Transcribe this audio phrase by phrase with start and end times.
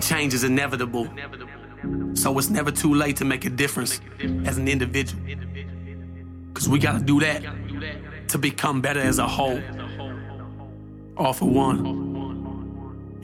[0.00, 1.08] change is inevitable.
[2.14, 4.00] So it's never too late to make a difference
[4.44, 5.22] as an individual.
[6.54, 7.42] Cause we gotta do that
[8.28, 9.60] to become better as a whole.
[11.16, 11.86] All for one,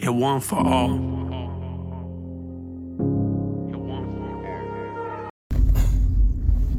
[0.00, 0.98] and one for all.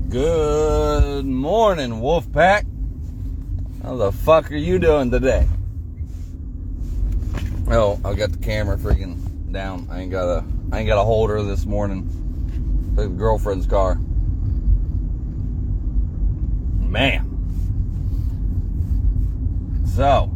[0.10, 2.66] Good morning, Wolfpack.
[3.82, 5.48] How the fuck are you doing today?
[7.68, 9.18] Oh, I got the camera freaking
[9.54, 9.88] down.
[9.90, 12.10] I ain't got a I ain't got a holder this morning.
[12.98, 13.96] Took the girlfriend's car.
[16.80, 17.30] Man.
[19.96, 20.36] So,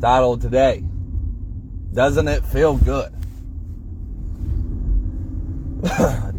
[0.00, 0.82] title today.
[1.92, 3.12] Doesn't it feel good?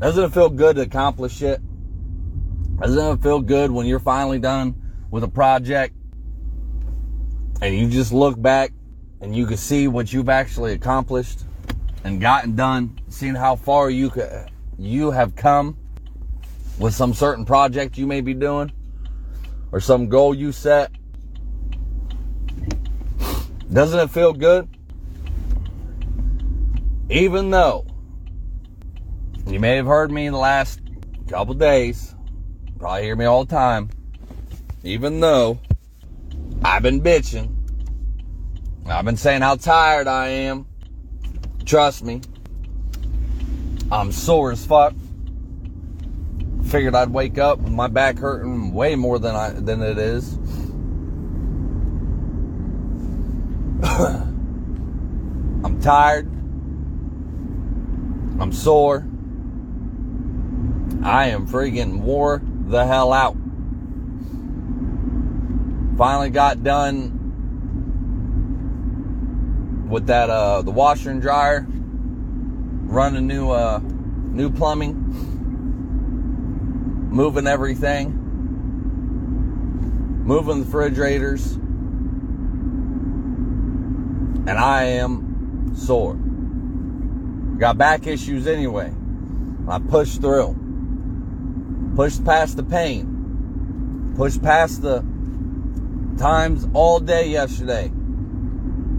[0.00, 1.60] Doesn't it feel good to accomplish it?
[2.80, 4.74] Doesn't it feel good when you're finally done
[5.10, 5.94] with a project
[7.62, 8.73] and you just look back
[9.24, 11.44] and you can see what you've actually accomplished
[12.04, 15.78] and gotten done, seeing how far you could, you have come
[16.78, 18.70] with some certain project you may be doing
[19.72, 20.90] or some goal you set?
[23.72, 24.68] Doesn't it feel good?
[27.08, 27.86] Even though
[29.46, 30.80] you may have heard me in the last
[31.28, 32.14] couple days,
[32.78, 33.88] probably hear me all the time,
[34.82, 35.58] even though
[36.62, 37.53] I've been bitching,
[38.86, 40.66] I've been saying how tired I am.
[41.64, 42.20] Trust me,
[43.90, 44.92] I'm sore as fuck.
[46.64, 50.34] Figured I'd wake up with my back hurting way more than I than it is.
[55.64, 56.26] I'm tired.
[58.38, 59.06] I'm sore.
[61.02, 63.36] I am freaking wore the hell out.
[65.96, 67.23] Finally got done
[69.88, 74.94] with that uh the washer and dryer running new uh new plumbing
[77.10, 78.20] moving everything
[80.24, 81.58] moving the refrigerators
[84.46, 86.14] and I am sore.
[87.58, 88.92] Got back issues anyway.
[89.68, 90.54] I pushed through.
[91.96, 94.12] Pushed past the pain.
[94.16, 95.02] Pushed past the
[96.18, 97.90] times all day yesterday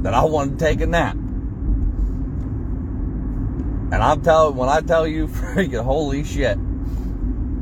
[0.05, 1.16] that I wanted to take a nap.
[3.91, 6.59] And I'm telling, when I tell you, freaking holy shit,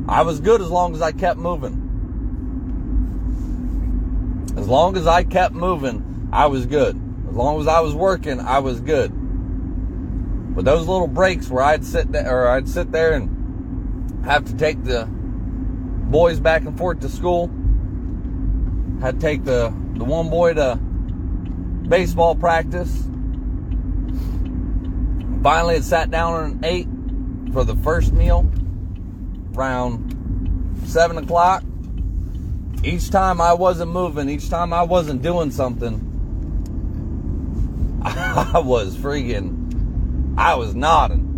[0.06, 1.80] I was good as long as I kept moving.
[4.58, 7.00] As long as I kept moving, I was good.
[7.30, 9.10] As long as I was working, I was good.
[10.54, 14.54] But those little breaks where I'd sit there, or I'd sit there and have to
[14.54, 17.48] take the boys back and forth to school,
[19.00, 20.78] to take the the one boy to
[21.88, 23.04] baseball practice.
[25.42, 26.88] Finally, it sat down and ate
[27.52, 28.50] for the first meal
[29.54, 30.10] around
[30.86, 31.62] 7 o'clock.
[32.82, 36.10] Each time I wasn't moving, each time I wasn't doing something,
[38.02, 41.30] I was freaking, I was nodding.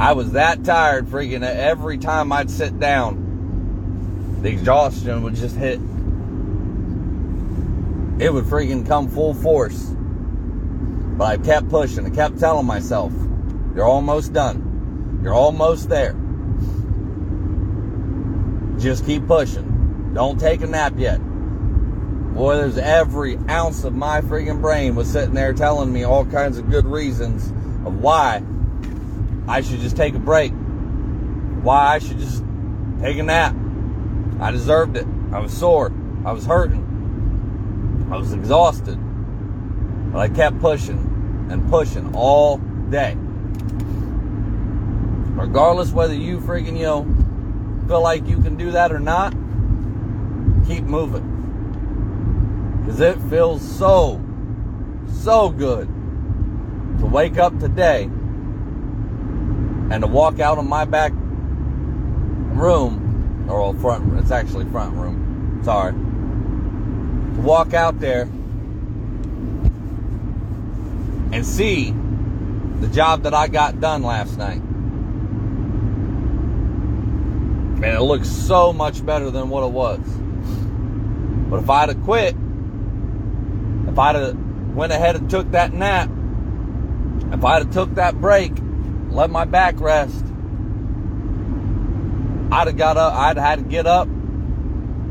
[0.00, 5.78] I was that tired freaking every time I'd sit down, the exhaustion would just hit
[8.22, 9.94] it would freaking come full force.
[11.18, 12.06] But I kept pushing.
[12.06, 13.12] I kept telling myself,
[13.74, 15.20] you're almost done.
[15.22, 16.14] You're almost there.
[18.78, 20.12] Just keep pushing.
[20.14, 21.18] Don't take a nap yet.
[21.18, 26.58] Boy, there's every ounce of my freaking brain was sitting there telling me all kinds
[26.58, 27.50] of good reasons
[27.84, 28.42] of why
[29.48, 30.52] I should just take a break.
[31.62, 32.44] Why I should just
[33.00, 33.54] take a nap.
[34.40, 35.06] I deserved it.
[35.32, 35.92] I was sore.
[36.24, 36.81] I was hurting.
[38.12, 38.98] I was exhausted.
[40.12, 42.58] But I kept pushing and pushing all
[42.90, 43.16] day.
[45.34, 49.32] Regardless whether you freaking, you know, feel like you can do that or not,
[50.66, 51.26] keep moving.
[52.84, 54.22] Because it feels so,
[55.08, 55.88] so good
[56.98, 58.02] to wake up today
[59.90, 61.12] and to walk out of my back
[62.52, 65.94] room, or front, it's actually front room, sorry
[67.42, 68.22] walk out there
[71.32, 71.92] and see
[72.80, 74.60] the job that I got done last night.
[77.76, 79.98] And it looks so much better than what it was.
[81.50, 82.36] But if I'd have quit,
[83.88, 84.36] if I'd have
[84.74, 86.08] went ahead and took that nap,
[87.32, 88.52] if I'd have took that break,
[89.10, 90.24] let my back rest,
[92.52, 94.06] I'd have got up, I'd have had to get up,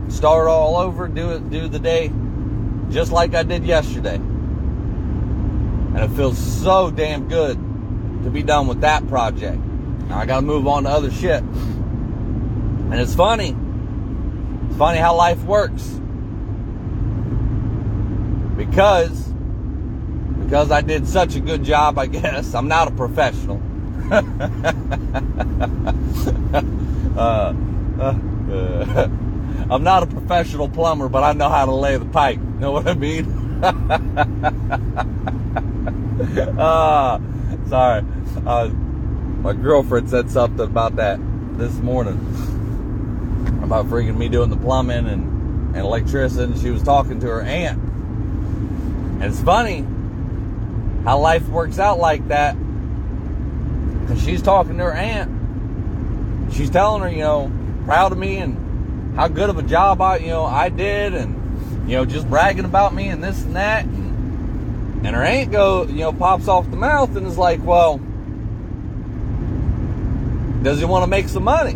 [0.07, 2.11] start all over, do it, do the day
[2.91, 4.15] just like I did yesterday.
[4.15, 7.57] And it feels so damn good
[8.23, 9.57] to be done with that project.
[10.07, 11.41] Now I gotta move on to other shit.
[11.41, 13.55] And it's funny.
[14.67, 15.83] It's funny how life works.
[18.57, 19.31] Because
[20.43, 22.53] because I did such a good job, I guess.
[22.53, 23.61] I'm not a professional.
[27.17, 27.53] uh,
[27.97, 29.09] uh,
[29.69, 32.39] I'm not a professional plumber, but I know how to lay the pipe.
[32.61, 33.25] Know what I mean?
[36.59, 37.19] uh,
[37.67, 38.05] sorry.
[38.45, 38.67] Uh,
[39.41, 41.19] my girlfriend said something about that
[41.57, 42.19] this morning.
[43.63, 46.53] About freaking me doing the plumbing and, and electricity.
[46.53, 47.81] And she was talking to her aunt.
[47.81, 49.83] And it's funny
[51.03, 52.55] how life works out like that.
[54.01, 56.53] Because she's talking to her aunt.
[56.53, 57.51] She's telling her, you know,
[57.85, 61.40] proud of me and how good of a job I, you know, I did and,
[61.85, 63.85] you know, just bragging about me and this and that.
[63.85, 67.99] And, and her aunt go, you know, pops off the mouth and is like, well,
[70.63, 71.73] does he want to make some money?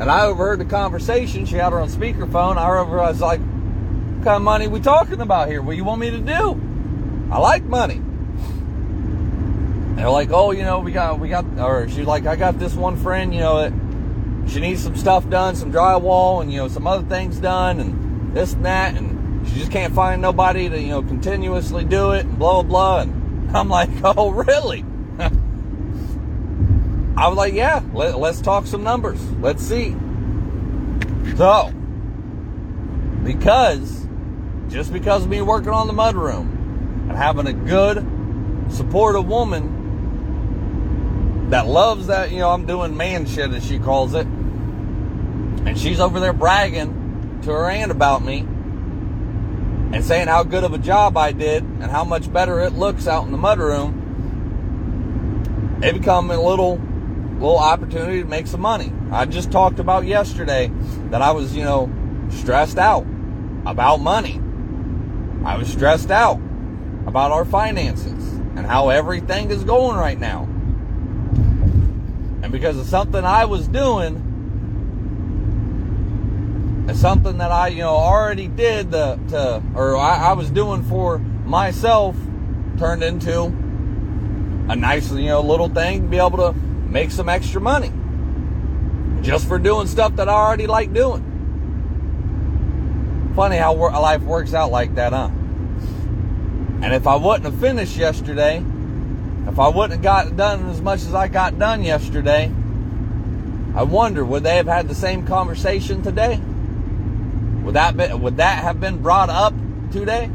[0.00, 1.46] And I overheard the conversation.
[1.46, 2.56] She had her on speakerphone.
[2.56, 5.62] I overheard, I was like, what kind of money we talking about here?
[5.62, 6.60] What you want me to do?
[7.30, 8.02] I like money.
[9.96, 12.74] They're like, oh, you know, we got, we got, or she's like, I got this
[12.74, 13.72] one friend, you know, that
[14.50, 18.34] she needs some stuff done, some drywall, and you know, some other things done, and
[18.34, 22.26] this and that, and she just can't find nobody to, you know, continuously do it,
[22.26, 23.02] and blah blah.
[23.02, 24.84] And I'm like, oh, really?
[27.16, 29.20] I was like, yeah, let, let's talk some numbers.
[29.32, 29.94] Let's see.
[31.36, 31.72] So,
[33.22, 34.06] because,
[34.68, 36.50] just because of me working on the mudroom
[37.08, 37.98] and having a good,
[38.70, 39.78] supportive woman
[41.50, 44.26] that loves that, you know, I'm doing man shit as she calls it.
[45.66, 48.46] And she's over there bragging to her aunt about me
[49.92, 53.08] and saying how good of a job I did and how much better it looks
[53.08, 53.96] out in the mudroom.
[55.82, 56.80] It become a little
[57.34, 58.92] little opportunity to make some money.
[59.10, 60.70] I just talked about yesterday
[61.10, 61.90] that I was, you know,
[62.30, 63.06] stressed out
[63.64, 64.40] about money.
[65.44, 66.38] I was stressed out
[67.06, 70.42] about our finances and how everything is going right now.
[72.42, 74.29] And because of something I was doing,
[76.94, 81.18] something that I, you know, already did the, to, or I, I was doing for
[81.18, 82.16] myself,
[82.78, 83.44] turned into
[84.68, 87.92] a nice, you know, little thing to be able to make some extra money
[89.22, 91.26] just for doing stuff that I already like doing.
[93.36, 95.30] Funny how life works out like that, huh?
[96.82, 98.64] And if I wouldn't have finished yesterday,
[99.46, 102.50] if I wouldn't have got done as much as I got done yesterday,
[103.74, 106.40] I wonder would they have had the same conversation today?
[107.62, 109.54] Would that be, would that have been brought up
[109.92, 110.30] today?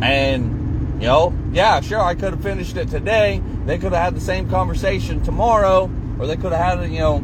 [0.00, 0.54] And
[1.00, 3.42] you know, yeah, sure, I could have finished it today.
[3.66, 7.22] They could have had the same conversation tomorrow, or they could have had, you know,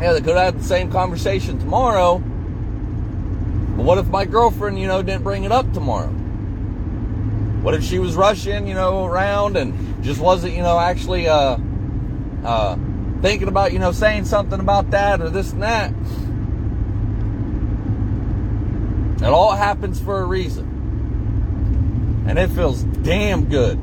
[0.00, 2.18] yeah, they could have had the same conversation tomorrow.
[2.18, 6.08] But what if my girlfriend, you know, didn't bring it up tomorrow?
[7.62, 11.58] What if she was rushing, you know, around and just wasn't, you know, actually uh,
[12.44, 12.76] uh,
[13.20, 15.92] thinking about, you know, saying something about that or this and that?
[19.18, 22.24] It all happens for a reason.
[22.28, 23.78] And it feels damn good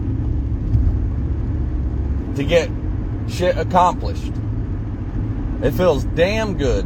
[2.36, 2.70] to get
[3.28, 4.32] shit accomplished.
[5.62, 6.86] It feels damn good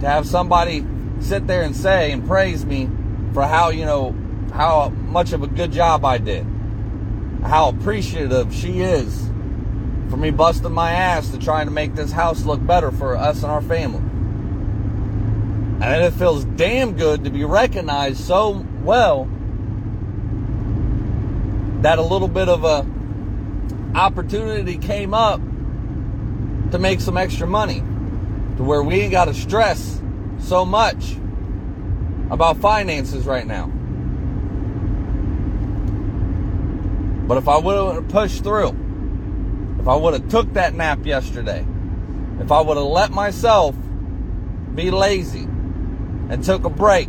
[0.00, 0.86] to have somebody
[1.20, 2.88] sit there and say and praise me
[3.34, 4.14] for how, you know,
[4.52, 6.46] how much of a good job I did.
[7.42, 9.28] How appreciative she is
[10.10, 13.42] for me busting my ass to trying to make this house look better for us
[13.42, 14.02] and our family.
[15.80, 19.26] And it feels damn good to be recognized so well
[21.80, 22.86] that a little bit of a
[23.94, 25.40] opportunity came up
[26.70, 27.80] to make some extra money
[28.58, 30.02] to where we ain't got to stress
[30.38, 31.16] so much
[32.30, 33.66] about finances right now.
[37.26, 38.76] But if I would have pushed through,
[39.80, 41.66] if I would have took that nap yesterday,
[42.38, 43.74] if I would have let myself
[44.74, 45.48] be lazy
[46.30, 47.08] and took a break,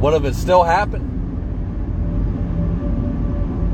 [0.00, 1.16] would have it still happened?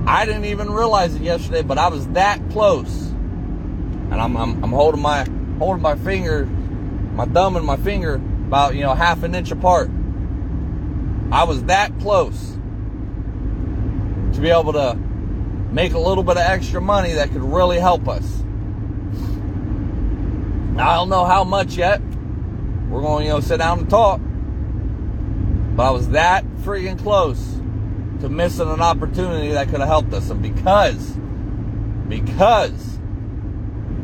[0.08, 3.08] I didn't even realize it yesterday, but I was that close.
[4.10, 5.26] And I'm, I'm, I'm holding my
[5.58, 9.90] holding my finger, my thumb and my finger about you know half an inch apart.
[11.30, 12.52] I was that close
[14.34, 14.94] to be able to
[15.72, 18.24] make a little bit of extra money that could really help us.
[20.78, 22.00] I don't know how much yet.
[22.94, 24.20] We're going you know sit down and talk.
[25.74, 27.58] But I was that freaking close
[28.20, 30.30] to missing an opportunity that could have helped us.
[30.30, 31.18] And because,
[32.08, 33.00] because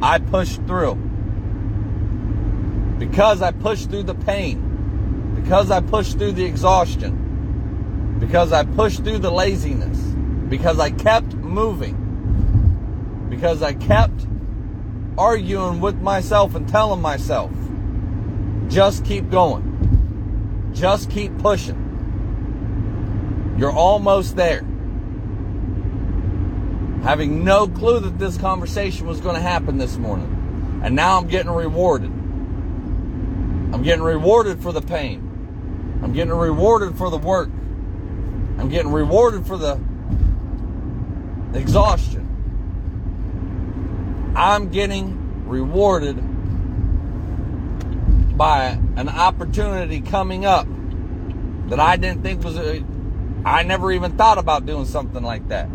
[0.03, 0.97] I pushed through,
[2.99, 9.05] because I pushed through the pain, because I pushed through the exhaustion, because I pushed
[9.05, 9.99] through the laziness,
[10.49, 14.27] because I kept moving, because I kept
[15.17, 17.53] arguing with myself and telling myself,
[18.71, 21.89] just keep going, just keep pushing.
[23.59, 24.65] You're almost there.
[27.03, 30.81] Having no clue that this conversation was going to happen this morning.
[30.83, 32.11] And now I'm getting rewarded.
[32.11, 35.99] I'm getting rewarded for the pain.
[36.03, 37.51] I'm getting rewarded for the work.
[38.59, 39.81] I'm getting rewarded for the
[41.55, 42.27] exhaustion.
[44.37, 46.17] I'm getting rewarded
[48.41, 50.67] by an opportunity coming up
[51.69, 52.83] that I didn't think was a,
[53.45, 55.69] I never even thought about doing something like that.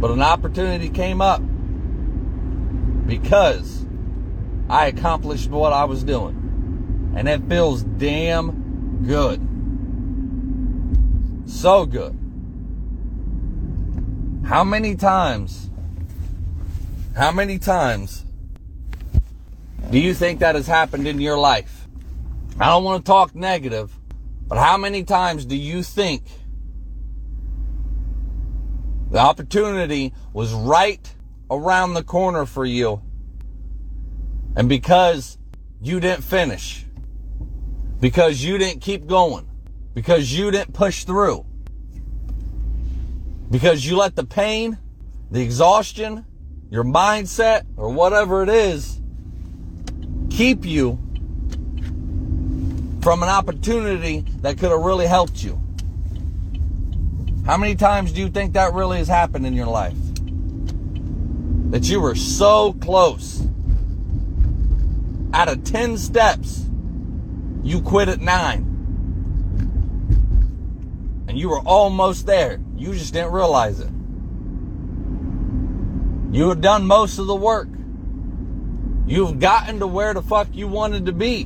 [0.00, 1.42] But an opportunity came up
[3.06, 3.84] because
[4.70, 7.12] I accomplished what I was doing.
[7.14, 9.38] And it feels damn good.
[11.44, 12.18] So good.
[14.46, 15.68] How many times,
[17.14, 18.25] how many times
[19.90, 21.86] do you think that has happened in your life?
[22.58, 23.96] I don't want to talk negative,
[24.48, 26.24] but how many times do you think
[29.10, 31.14] the opportunity was right
[31.50, 33.00] around the corner for you
[34.56, 35.38] and because
[35.80, 36.86] you didn't finish,
[38.00, 39.48] because you didn't keep going,
[39.94, 41.46] because you didn't push through,
[43.50, 44.78] because you let the pain,
[45.30, 46.24] the exhaustion,
[46.70, 49.00] your mindset, or whatever it is,
[50.36, 50.98] keep you
[53.00, 55.58] from an opportunity that could have really helped you.
[57.46, 59.96] How many times do you think that really has happened in your life?
[61.70, 63.46] That you were so close
[65.32, 66.66] out of 10 steps,
[67.62, 68.64] you quit at nine.
[71.28, 72.60] And you were almost there.
[72.76, 73.90] You just didn't realize it.
[76.30, 77.68] You had done most of the work.
[79.06, 81.44] You've gotten to where the fuck you wanted to be.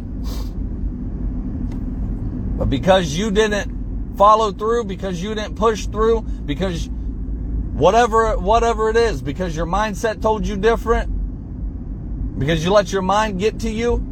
[2.57, 8.97] But because you didn't follow through, because you didn't push through, because whatever whatever it
[8.97, 14.07] is, because your mindset told you different, because you let your mind get to you?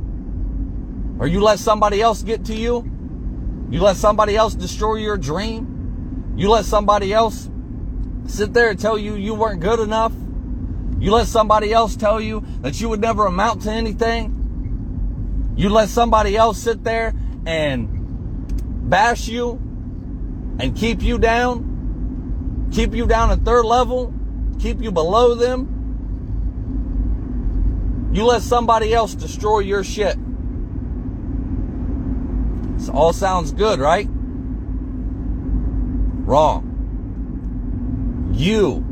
[1.19, 2.91] Or you let somebody else get to you?
[3.71, 6.35] You let somebody else destroy your dream?
[6.37, 7.51] You let somebody else
[8.27, 10.13] sit there and tell you you weren't good enough?
[11.01, 15.55] You let somebody else tell you that you would never amount to anything?
[15.57, 17.15] You let somebody else sit there
[17.47, 17.89] and
[18.91, 19.53] bash you
[20.59, 22.69] and keep you down?
[22.73, 24.13] Keep you down at third level?
[24.59, 25.77] Keep you below them?
[28.13, 30.17] You let somebody else destroy your shit.
[32.77, 34.09] This all sounds good, right?
[36.27, 36.65] Wrong.
[38.33, 38.85] You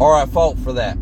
[0.00, 0.96] are at fault for that.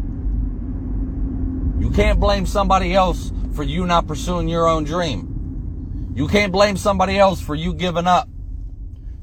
[1.78, 6.12] You can't blame somebody else for you not pursuing your own dream.
[6.14, 8.28] You can't blame somebody else for you giving up.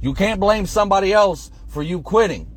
[0.01, 2.48] You can't blame somebody else for you quitting.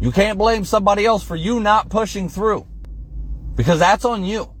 [0.00, 2.66] You can't blame somebody else for you not pushing through.
[3.54, 4.52] Because that's on you.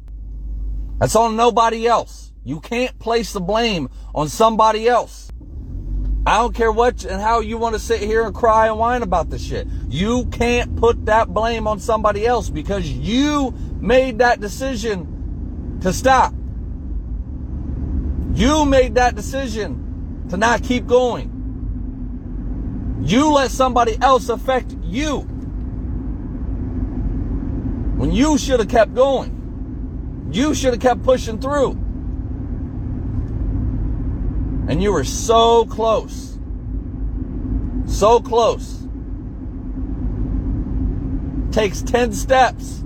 [0.98, 2.32] That's on nobody else.
[2.42, 5.25] You can't place the blame on somebody else.
[6.26, 9.02] I don't care what and how you want to sit here and cry and whine
[9.02, 9.68] about this shit.
[9.88, 16.34] You can't put that blame on somebody else because you made that decision to stop.
[18.34, 21.32] You made that decision to not keep going.
[23.04, 25.20] You let somebody else affect you
[27.98, 30.28] when you should have kept going.
[30.32, 31.85] You should have kept pushing through.
[34.68, 36.38] And you were so close.
[37.86, 38.86] So close.
[41.52, 42.82] Takes 10 steps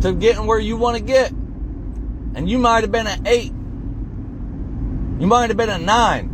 [0.00, 1.30] to getting where you want to get.
[1.30, 3.52] And you might have been an 8.
[5.20, 6.30] You might have been a 9.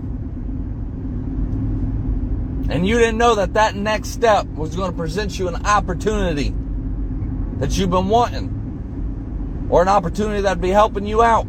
[2.70, 6.54] And you didn't know that that next step was going to present you an opportunity
[7.58, 11.46] that you've been wanting, or an opportunity that'd be helping you out,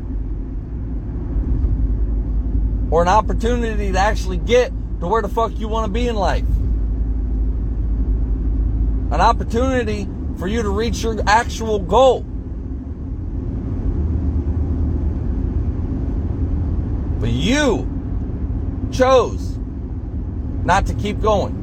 [2.91, 6.15] or an opportunity to actually get to where the fuck you want to be in
[6.15, 6.45] life,
[9.11, 10.07] an opportunity
[10.37, 12.21] for you to reach your actual goal.
[17.19, 17.87] But you
[18.91, 19.57] chose
[20.63, 21.57] not to keep going.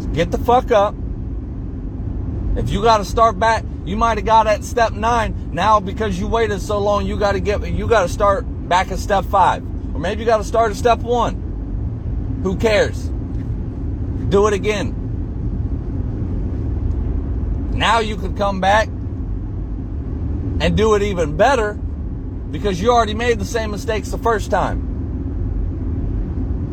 [0.00, 0.94] So get the fuck up.
[2.56, 5.50] If you got to start back, you might have got at step nine.
[5.52, 8.90] Now, because you waited so long, you got to get, you got to start back
[8.90, 9.62] at step five.
[9.94, 12.40] Or maybe you got to start at step one.
[12.42, 13.10] Who cares?
[14.28, 15.00] Do it again.
[17.72, 18.88] Now you can come back
[20.60, 24.92] and do it even better because you already made the same mistakes the first time.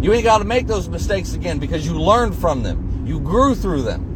[0.02, 3.04] You ain't got to make those mistakes again because you learned from them.
[3.06, 4.08] You grew through them.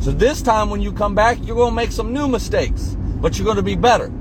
[0.00, 3.38] So this time when you come back, you're going to make some new mistakes, but
[3.38, 4.12] you're going to be better.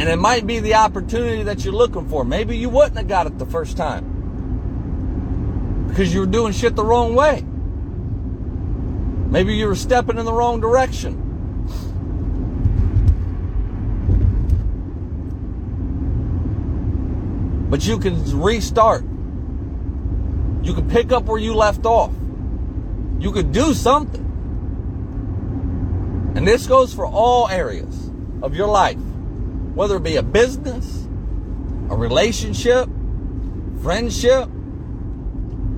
[0.00, 2.24] And it might be the opportunity that you're looking for.
[2.24, 4.16] Maybe you wouldn't have got it the first time
[5.88, 7.44] because you were doing shit the wrong way.
[9.30, 11.18] Maybe you were stepping in the wrong direction.
[17.68, 19.02] But you can restart.
[20.62, 22.14] You can pick up where you left off.
[23.18, 24.24] You could do something.
[26.36, 28.96] And this goes for all areas of your life,
[29.80, 31.08] whether it be a business,
[31.88, 32.86] a relationship,
[33.80, 34.44] friendship,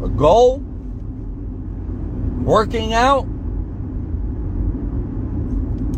[0.02, 0.58] a goal,
[2.42, 3.22] working out,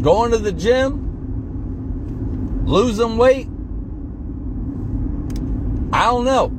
[0.02, 1.00] going to the gym,
[2.66, 3.48] losing weight.
[5.90, 6.52] I don't know.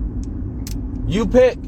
[1.08, 1.60] You pick.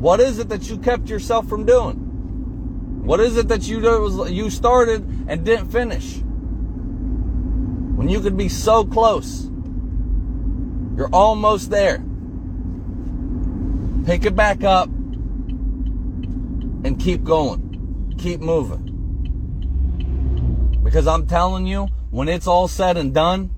[0.00, 3.04] What is it that you kept yourself from doing?
[3.04, 6.20] What is it that you you started and didn't finish?
[8.02, 9.48] When you could be so close.
[10.96, 12.02] You're almost there.
[14.04, 14.88] Pick it back up
[16.82, 18.16] and keep going.
[18.18, 18.88] Keep moving.
[20.82, 23.50] Because I'm telling you, when it's all said and done,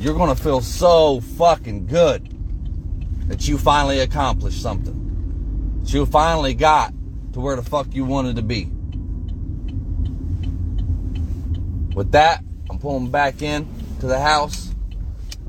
[0.00, 2.36] you're going to feel so fucking good
[3.28, 5.78] that you finally accomplished something.
[5.80, 6.92] That you finally got
[7.34, 8.64] to where the fuck you wanted to be.
[11.94, 12.42] With that,
[12.84, 13.66] pulling back in
[13.98, 14.70] to the house.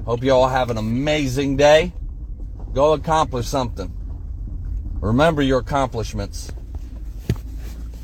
[0.06, 1.92] Hope you all have an amazing day.
[2.74, 3.92] Go accomplish something.
[5.02, 6.50] Remember your accomplishments.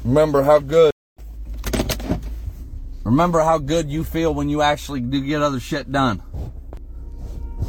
[0.04, 0.92] Remember how good
[3.06, 6.22] Remember how good you feel when you actually do get other shit done.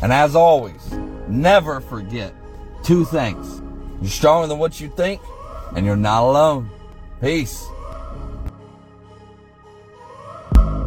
[0.02, 0.92] And as always,
[1.28, 2.34] never forget
[2.82, 3.62] two things.
[4.00, 5.20] You're stronger than what you think,
[5.76, 6.70] and you're not alone.
[7.20, 7.64] Peace.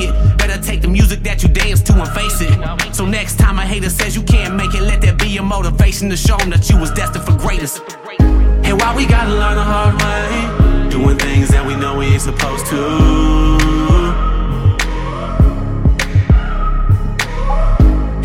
[0.00, 0.38] it.
[0.38, 2.94] Better take the music that you dance to and face it.
[2.94, 6.08] So next time a hater says you can't make it, let that be your motivation
[6.10, 7.80] to show them that you was destined for greatness.
[8.18, 12.22] And why we gotta learn the hard way, doing things that we know we ain't
[12.22, 12.80] supposed to.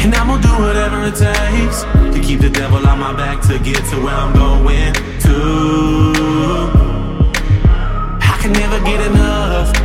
[0.04, 1.82] And I'm gonna do whatever it takes
[2.14, 5.38] to keep the devil on my back to get to where I'm going to.
[8.22, 9.85] I can never get enough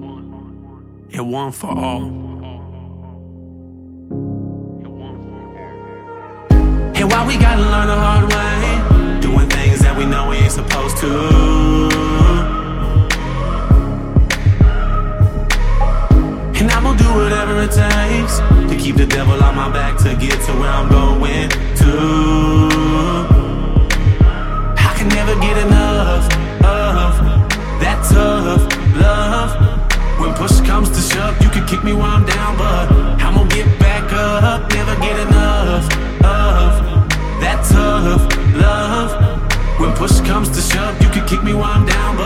[1.13, 2.03] and one for all.
[6.95, 8.20] And why we gotta learn the hard
[40.01, 42.20] push comes to shove, you can kick me while I'm down,